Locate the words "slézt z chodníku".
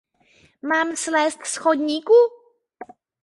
0.95-2.13